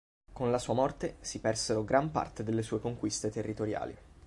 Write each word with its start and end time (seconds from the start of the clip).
Con 0.33 0.49
la 0.49 0.57
sua 0.57 0.73
morte 0.73 1.17
si 1.19 1.39
persero 1.39 1.83
gran 1.83 2.09
parte 2.09 2.43
delle 2.43 2.63
sue 2.63 2.79
conquiste 2.79 3.29
territoriali. 3.29 3.95